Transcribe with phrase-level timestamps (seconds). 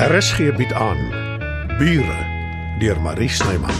[0.00, 0.96] RSG bied aan
[1.78, 2.26] Bure
[2.78, 3.74] deur Marie Snyman.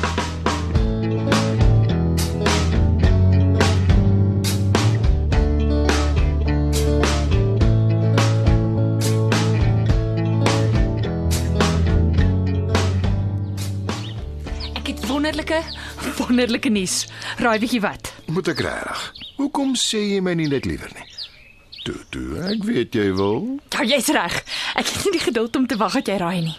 [14.77, 15.62] Ek het wonderlike
[16.18, 17.07] wonderlike nuus.
[17.41, 18.12] Raai bietjie wat?
[18.29, 19.09] Moet ek regtig?
[19.41, 21.09] Hoekom sê jy my nie net liewer nie?
[21.82, 23.58] Toe, toe, ek weet jy wil.
[23.72, 24.43] Ja, jy's reg.
[24.76, 26.57] Ek het nie die geduld om te wag dat jy raai nie.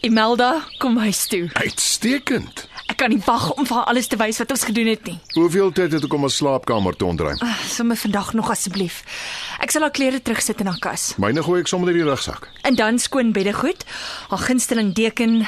[0.00, 1.50] Imelda, kom huis toe.
[1.60, 2.62] Uitstekend.
[2.88, 5.18] Ek kan nie wag om vir haar alles te wys wat ons gedoen het nie.
[5.36, 7.36] Hoeveel tyd het ek om 'n slaapkamer te ontruim?
[7.44, 9.04] Ah, Somme vandag nog asseblief.
[9.60, 11.14] Ek sal haar klere terugsit in haar kas.
[11.18, 12.48] Myne gooi ek sommer in die rugsak.
[12.62, 13.84] En dan skoon beddegoed,
[14.28, 15.46] haar gunsteling deken.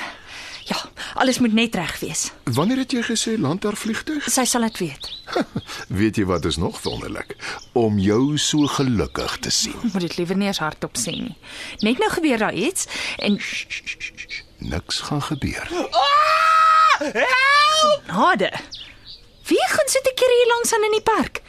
[0.65, 0.77] Ja,
[1.15, 2.31] alles moet net reg wees.
[2.45, 4.29] Wanneer het jy gesê land haar vliegtyg?
[4.31, 5.09] Sy sal dit weet.
[6.01, 7.35] Weet jy wat is nog wonderlik?
[7.79, 9.75] Om jou so gelukkig te sien.
[9.93, 11.35] Moet dit liewer nie eens hardop sê nie.
[11.83, 12.87] Net nou gebeur daar iets
[13.19, 13.41] en
[14.63, 15.67] Niks gaan gebeur.
[18.07, 18.53] nade.
[19.49, 21.43] Wie gaan sit keer hier langs aan in die park?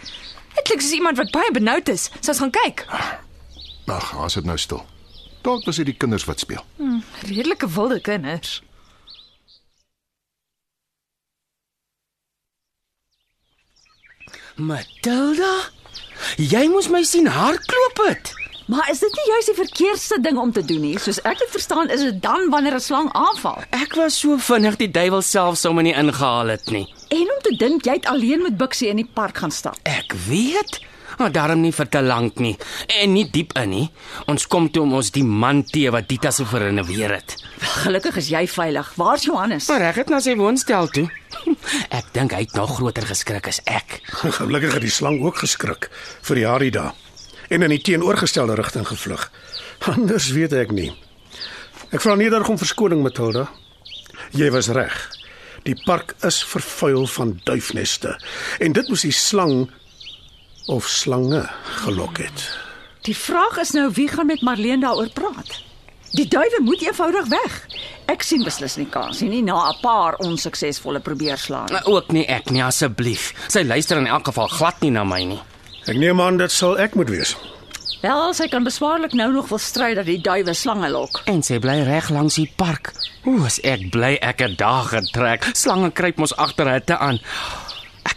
[0.55, 2.09] Dit klink soos iemand wat baie benoud is.
[2.19, 2.85] Sous gaan kyk.
[3.85, 4.81] Ag, as dit nou stil.
[5.45, 6.63] Dalk was dit die kinders wat speel.
[7.27, 8.61] Redelike wilde kinders.
[14.55, 15.49] Matilda?
[16.37, 18.33] Jy moes my sien hardloop het.
[18.69, 20.93] Maar is dit nie juist die verkeerdste ding om te doen nie?
[21.01, 23.63] Soos ek het verstaan, is dit dan wanneer 'n slang aanval.
[23.71, 26.87] Ek was so vinnig die duiwel self sommer nie ingehaal het nie.
[27.09, 29.77] En om te dink jy het alleen met Bixie in die park gaan stap.
[29.83, 30.79] Ek weet.
[31.17, 32.55] Maar daarom nie vir te lank nie
[33.01, 33.85] en nie diep in nie.
[34.31, 37.35] Ons kom toe om ons die man te wat Dita so verrenoveer het.
[37.83, 38.93] Gelukkig is jy veilig.
[38.99, 39.67] Waar's Johannes?
[39.71, 41.07] Maar reg het na sy woonstel toe.
[41.97, 43.99] Ek dink hy het nog groter geskrik as ek.
[44.39, 45.89] Gelukkig het die slang ook geskrik
[46.23, 46.91] vir die Harida
[47.53, 49.27] en in die teenoorgestelde rigting gevlug.
[49.93, 50.91] Anders weet ek nie.
[51.93, 53.47] Ek vra nederig om verskoning Matilda.
[54.33, 54.95] Jy was reg.
[55.63, 58.17] Die park is vervuil van duifneste
[58.63, 59.69] en dit moes die slang
[60.67, 61.49] of slange
[61.83, 62.57] gelok het.
[63.03, 65.61] Die vraag is nou wie gaan met Marlene daaroor praat?
[66.13, 67.55] Die duwe moet eenvoudig weg.
[68.05, 71.69] Ek sien beslis nie kans nie, nie na 'n paar onsuksesvolle probeerslae.
[71.71, 71.85] nie.
[71.85, 73.33] Ook nie ek nie asseblief.
[73.47, 75.41] Sy luister in elk geval glad nie na my nie.
[75.87, 77.35] Ek neem aan dit sal ek moet wees.
[78.01, 81.21] Wel, sy kan beswaarlik nou nog wil stry dat die duwe slange lok.
[81.25, 82.91] En sy bly reg langs die park.
[83.25, 85.49] Ooh, as ek bly ek het daag getrek.
[85.53, 87.19] Slange kruip mos agter hitte aan.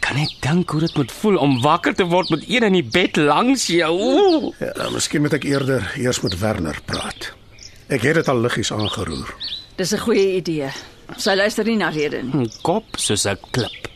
[0.07, 2.85] Kan net dink hoe dit moet voel om wakker te word met een in die
[2.95, 3.89] bed langs jou.
[3.91, 4.53] Ooh.
[4.63, 7.33] Ja, miskien moet ek eerder eers met Werner praat.
[7.91, 9.33] Ek het dit al liggies aangeroer.
[9.77, 10.71] Dis 'n goeie idee.
[11.17, 12.47] Sy luister nie na rede nie.
[12.47, 13.91] 'n Kop soos 'n klip.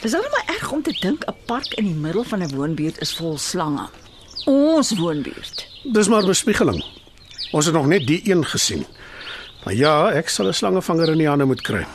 [0.00, 3.00] Dis al maar erg om te dink 'n park in die middel van 'n woonbuurt
[3.00, 3.88] is vol slange.
[4.46, 5.66] Ons woonbuurt.
[5.82, 6.84] Dis maar bespiegeling.
[7.50, 8.86] Ons het nog net die een gesien.
[9.64, 11.86] Maar ja, ek sal 'n slangevanger in die hande moet kry.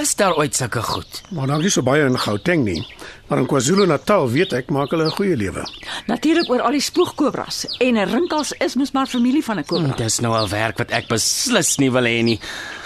[0.00, 1.20] Is daar ooit sulke goed?
[1.30, 2.86] Maar dan nie so baie in Gauteng nie.
[3.28, 5.62] Maar in KwaZulu-Natal weet ek maak hulle 'n goeie lewe.
[6.06, 9.94] Natuurlik oor al die spoegkobras en 'n rinkels is mos maar familie van 'n kobra.
[9.96, 12.40] Dis nou 'n werk wat ek beslis nie wil hê nie.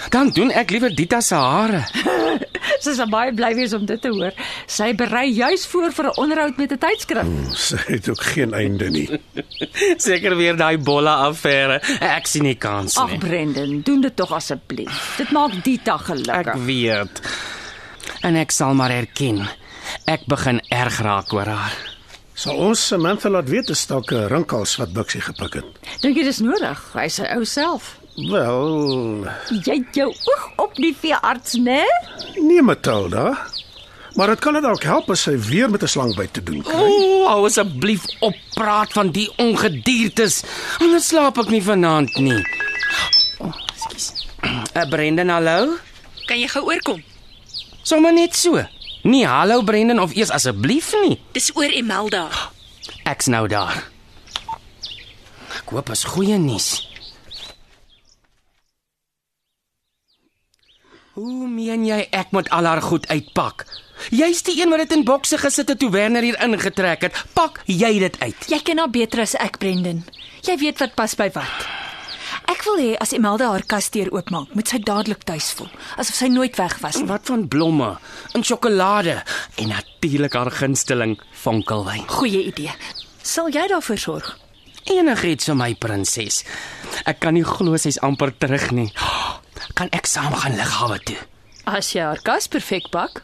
[0.09, 1.83] Dan doen ek liewer Dita se hare.
[2.79, 4.31] Sy sal baie bly wees om dit te hoor.
[4.67, 7.25] Sy berei juis voor vir 'n onderhoud met 'n tydskrif.
[7.53, 9.09] Sy het ook geen einde nie.
[9.97, 11.81] Seker weer daai bolle affære.
[11.99, 13.17] Ek sien nie kans Ag nie.
[13.17, 15.15] Brendan, doen dit tog asseblief.
[15.17, 16.53] Dit maak Dita Ek gelukkig.
[16.65, 17.21] weet.
[18.21, 19.47] En ek sal maar erken.
[20.05, 21.75] Ek begin erg raak oor haar.
[22.37, 25.65] Sal ons Samantha laat weet dis dalk 'n rinkels wat Bixie gepik het.
[26.01, 26.79] Dink jy dis nodig?
[26.93, 27.97] Hy sy ou self.
[28.29, 29.25] Wel,
[29.65, 31.83] Jy het jou oog op die veearts, né?
[32.41, 33.37] nee Matilda.
[34.15, 36.61] Maar dit kan dit dalk help as sy weer met 'n slang by te doen
[36.63, 36.73] kry.
[36.73, 40.43] O, hou asseblief op praat van die ongediertes.
[40.79, 42.41] Anders slaap ek nie vanaand nie.
[43.39, 44.13] O, oh, ekskuus.
[44.75, 45.77] Uh, Brendan, hallo?
[46.25, 47.03] Kan jy gou oorkom?
[47.83, 48.65] Sommige net so.
[49.07, 51.15] Nee, hallo Brendan of eers asseblief nie.
[51.31, 52.27] Dis oor Imelda.
[53.07, 53.77] Ek's nou daar.
[55.55, 56.67] Ek hoop as goeie nuus.
[61.15, 63.63] Hoe meen jy ek moet al haar goed uitpak?
[64.11, 67.23] Jy's die een wat dit in bokse gesit het toe Werner hier ingetrek het.
[67.33, 68.51] Pak jy dit uit.
[68.51, 70.03] Jy ken haar beter as ek, Brendan.
[70.43, 71.86] Jy weet wat pas by wat.
[72.47, 75.67] Ek wil hê as Imelda haar kasdeur oopmaak, moet sy dadelik tuis voel,
[75.99, 77.07] asof sy nooit weg was nie.
[77.09, 77.89] Wat van blomme
[78.37, 79.17] en sjokolade
[79.59, 82.05] en natuurlik haar gunsteling vonkelwyn.
[82.07, 82.71] Goeie idee.
[83.19, 84.29] Sal jy daarvoor sorg?
[84.87, 86.45] Enigiets vir my prinses.
[87.03, 88.87] Ek kan nie glo sy's amper terug nie.
[89.77, 91.17] Kan ek saam gaan lughawe toe?
[91.67, 93.19] As jy haar kas perfek pak,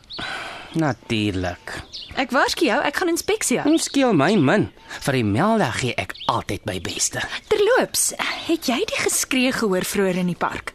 [0.73, 1.73] Natuurlik.
[2.15, 3.67] Ek waarsku jou, ek gaan inspeksie hou.
[3.69, 4.69] Hom skeel my min.
[5.05, 7.21] Vir Imelda gee ek altyd my beste.
[7.49, 8.13] Terloops,
[8.47, 10.73] het jy die geskree gehoor vroeër in die park?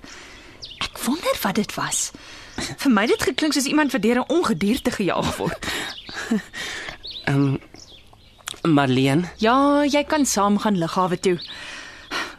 [0.82, 2.10] Ek wonder wat dit was.
[2.58, 5.66] Vir my het dit geklink soos iemand wat deur 'n ongedierte gejaag word.
[8.66, 11.38] Marlene, Ja, jy kan saam gaan lughawe toe.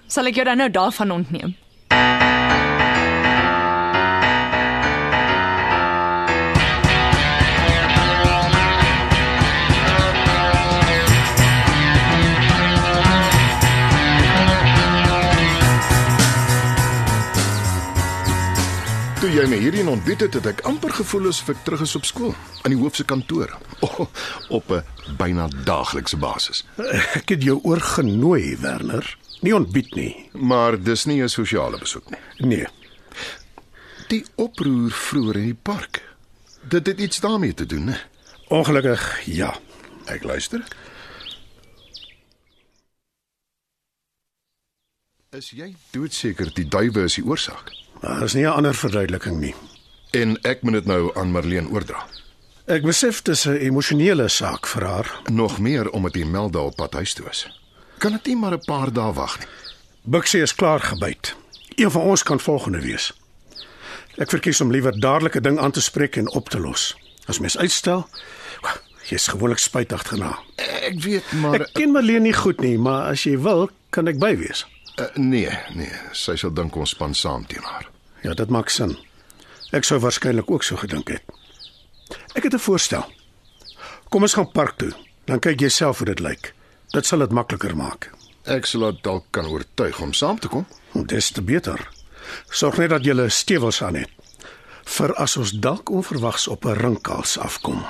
[0.07, 1.55] Sal ek jou dan nou daarvan ontneem?
[19.39, 22.33] Jy my hierheen ontbied het, het ek amper gevoel asof ek terug is op skool,
[22.65, 23.53] aan die hoof se kantoor,
[23.87, 24.01] oh,
[24.51, 26.65] op 'n byna daaglikse basis.
[27.15, 29.05] Ek het jou oorgenooi, Werner.
[29.41, 30.29] Nie ontbied nie.
[30.33, 32.19] Maar dis nie 'n sosiale besoek nie.
[32.47, 32.67] Nee.
[34.09, 36.03] Die oproer vroeër in die park.
[36.61, 37.97] Dit het iets daarmee te doen, né?
[38.49, 39.55] Ongelukkig ja.
[40.05, 40.63] Ek luister.
[45.29, 47.71] Is jy doodseker die duiwe is die oorsaak?
[48.01, 49.55] Daar is nie 'n ander verduideliking nie.
[50.11, 52.05] En ek moet dit nou aan Marlene oordra.
[52.65, 55.21] Ek besef dis 'n emosionele saak vir haar.
[55.31, 57.47] Nog meer omdat die Melda op pad huis toe is.
[57.97, 59.47] Kan dit nie maar 'n paar dae wag nie?
[60.03, 61.35] Bixie is klaar gebyt.
[61.75, 63.13] Een van ons kan volgende wees.
[64.17, 66.95] Ek verkies om liewer dadelik 'n ding aan te spreek en op te los.
[67.25, 68.07] As mens uitstel,
[69.09, 70.39] jy's gewoonlik spytig daarna.
[70.55, 74.19] Ek weet maar Ek ken Marlene nie goed nie, maar as jy wil, kan ek
[74.19, 74.65] bywees.
[74.99, 77.89] Uh, nee, nee, sy sal dink ons span saam teen haar.
[78.23, 78.97] Ja, dit maak sin.
[79.71, 81.23] Ek sou waarskynlik ook so gedink het.
[82.35, 83.05] Ek het 'n voorstel.
[84.09, 84.91] Kom ons gaan park toe.
[85.25, 86.53] Dan kyk jy self hoe dit lyk.
[86.91, 88.09] Dit sal dit makliker maak.
[88.43, 90.65] Ek sal haar dalk kan oortuig om saam te kom.
[90.93, 91.89] Dis te beter.
[92.49, 94.09] Sorg net dat jy stewels aan het.
[94.85, 97.85] Vir as ons dalk onverwags op 'n rinkels afkom.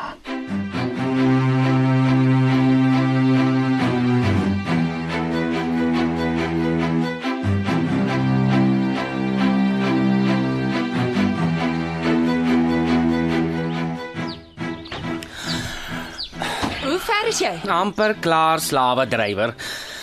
[17.73, 19.55] Amper klaar slawe drywer.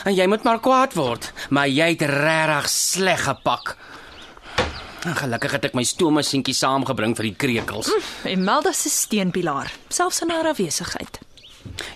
[0.07, 3.77] En jy moet maar kwaad word, maar jy het regtig sleg gepak.
[5.07, 7.93] Gelukkig het ek my stoommasjienkie saamgebring vir die krekels.
[8.27, 11.21] Imelda se steunpilaar, selfs in haar afwesigheid.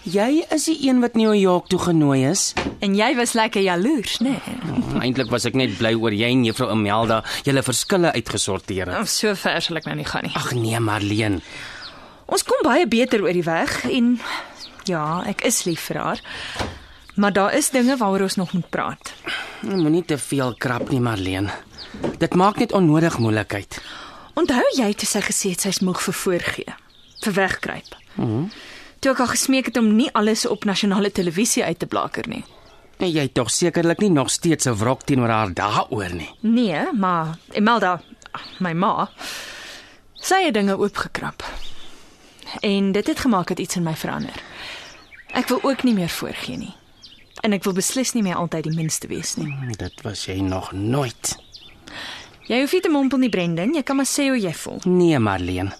[0.03, 2.53] Jy is die een wat New York toe genooi is.
[2.83, 4.37] En jy was lekker jaloers, né?
[4.43, 5.01] Nee?
[5.01, 8.99] Eintlik was ek net bly oor jy en juffrou Imelda julle verskille uitgesorteer het.
[8.99, 10.35] Oh, so ver sal ek nou nie gaan nie.
[10.37, 11.41] Ag nee, Marleen.
[12.31, 14.17] Ons kom baie beter oor die weg en
[14.89, 16.21] ja, ek is lief vir haar.
[17.15, 19.13] Maar daar is dinge waaroor ons nog moet praat.
[19.61, 21.51] Moenie te veel krap nie, Marleen.
[22.19, 23.81] Dit maak net onnodig moeilikheid.
[24.35, 26.75] Onthou jy toe sy gesê het sy's moeg vir voorgee,
[27.25, 27.97] vir wegkruip.
[28.15, 28.49] Mhm.
[29.01, 32.45] Toe ek haar gesmeek het om nie alles op nasionale televisie uit te blaker nie.
[33.01, 36.31] En jy het tog sekerlik nie nog steeds 'n wrok teenoor haar daaroor nie.
[36.41, 38.03] Nee, maar Imelda,
[38.59, 39.11] my ma,
[40.15, 41.45] sy het dinge oopgekrap.
[42.61, 44.43] En dit het gemaak dat iets in my verander.
[45.33, 46.75] Ek wil ook nie meer voorgee nie.
[47.43, 49.49] En ek wil beslis nie meer altyd die minste wees nie.
[49.79, 51.37] Dit was jy nog nooit.
[52.51, 53.75] Jy hoef nie te mompel nie, Brendan.
[53.75, 54.81] Jy kan maar sê hoe jy voel.
[54.85, 55.71] Nee, Marleen.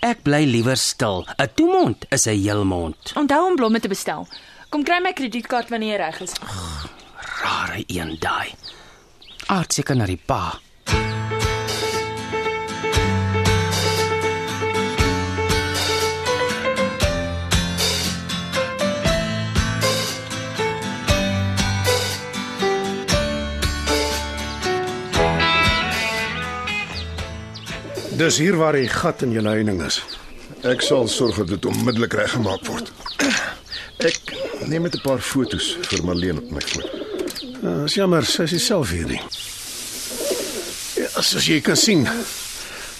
[0.00, 1.26] Ek bly liewer stil.
[1.38, 3.12] 'n Toemond is 'n heelmond.
[3.16, 4.26] Onthou om blomme te bestel.
[4.70, 6.32] Kom kry my kredietkaart wanneer jy reg is.
[7.42, 8.54] Rare een daai.
[9.46, 10.60] Aard seker na die pa.
[28.16, 30.02] Dis hier waar die gat in jou heining is.
[30.68, 32.90] Ek sal sorg dat dit onmiddellik reggemaak word.
[34.04, 34.34] Ek
[34.68, 36.84] neem net 'n paar fotos vir Marlene op my foon.
[37.62, 39.20] Uh, is jammer, sy is self hier nie.
[40.96, 42.08] Ja, soos jy kan sien,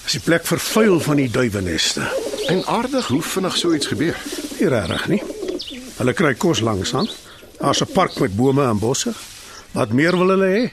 [0.05, 2.01] is die plek vervuil van die duiweneste.
[2.47, 4.17] En aardig hoe vinnig so iets gebeur.
[4.59, 5.23] Nie regtig nie.
[5.97, 7.09] Hulle kry kos langs aan.
[7.59, 9.13] Daar's 'n park met bome en bosse.
[9.71, 10.71] Wat meer wil hulle hê?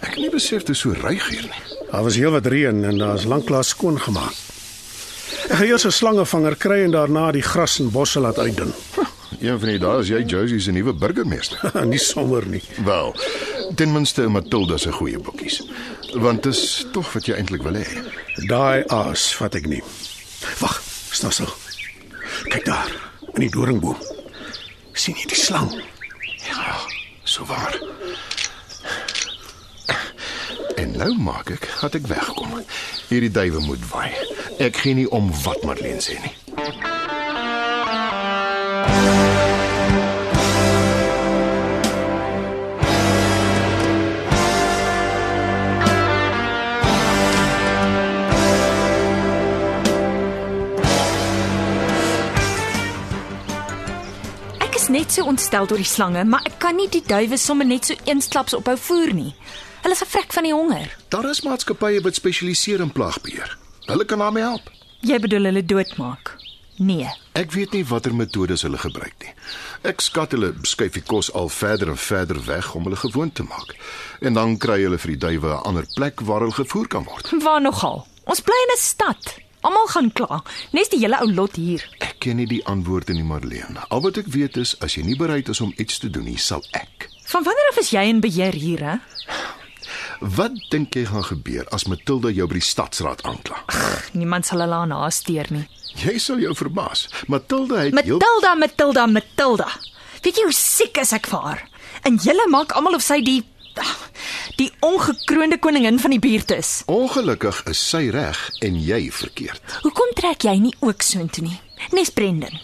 [0.00, 1.71] Ek het nie besef dit is so ryg hier nie.
[1.92, 4.32] Daar was heelwat reën en daar's lanklaas skoon gemaak.
[5.52, 8.72] Ek gaan eers 'n slangevanger kry en daarna die gras en bosse laat uitdun.
[9.40, 11.58] Een van die dae is jy Josie se nuwe burgemeester.
[11.92, 12.62] nie sommer nie.
[12.84, 13.14] Wel,
[13.74, 15.62] ten minste Matilda se goeie boekies.
[16.14, 17.86] Want dis tog wat jy eintlik wil hê.
[18.48, 19.82] Daai aas vat ek nie.
[20.60, 21.52] Wag, staan stil.
[22.48, 22.88] Kyk daar,
[23.34, 23.96] in die doringboom.
[24.92, 25.82] sien jy die slang?
[26.48, 26.76] Ja,
[27.24, 27.91] so waar
[30.82, 32.56] en lou maak ek dat ek wegkom.
[33.10, 34.10] Hierdie duwe moet waai.
[34.58, 36.34] Ek gee nie om wat Madeleine sê nie.
[54.58, 57.68] Ek is net so ontstel deur die slange, maar ek kan nie die duwe sommer
[57.68, 59.30] net so eensklaps ophou voer nie.
[59.82, 60.96] Hulle is 'n vrek van die honger.
[61.08, 63.56] Daar is maatskappye wat spesialiseer in plaagbeheer.
[63.86, 64.70] Hulle kan daarmee help.
[65.00, 66.36] Jy bedoel hulle doodmaak?
[66.76, 67.08] Nee.
[67.32, 69.32] Ek weet nie watter metodes hulle gebruik nie.
[69.82, 73.42] Ek skat hulle skuif die kos al verder en verder weg om hulle gewoond te
[73.42, 73.74] maak.
[74.20, 77.30] En dan kry hulle vir die duwe 'n ander plek waar hulle gevoer kan word.
[77.42, 78.06] Waar nogal?
[78.24, 79.36] Ons bly in 'n stad.
[79.60, 80.42] Almal gaan kla.
[80.72, 81.84] Nes die hele ou lot hier.
[81.98, 83.78] Ek ken nie die antwoorde nie, Marlene.
[83.88, 86.38] Al wat ek weet is as jy nie bereid is om iets te doen nie,
[86.38, 87.08] sal ek.
[87.24, 88.96] Van wanneer af is jy in beheer hier, hè?
[90.22, 93.58] Wat dink jy gaan gebeur as Matilda jou by die stadsraad aankla?
[94.14, 95.64] Niemand sal hulle aan haar steur nie.
[95.98, 97.08] Jy sal jou verbaas.
[97.26, 99.66] Matilda het heel Matilda, Matilda, Matilda.
[100.22, 101.64] Weet jy hoe siek is ek vir haar?
[102.06, 103.40] En julle maak almal of sy die
[104.60, 106.82] die ongekroonde koningin van die buurt is.
[106.92, 109.62] ongelukkig is sy reg en jy verkeerd.
[109.82, 111.56] Hoekom trek jy nie ook soontoe nie?
[111.96, 112.60] Nes Brendan.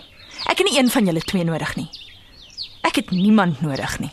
[0.53, 1.89] Ek het nie een van julle twee nodig nie.
[2.85, 4.13] Ek het niemand nodig nie.